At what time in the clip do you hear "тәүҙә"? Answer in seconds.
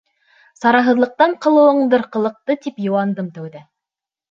3.39-3.65